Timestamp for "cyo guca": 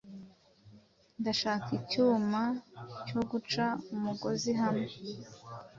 3.07-3.65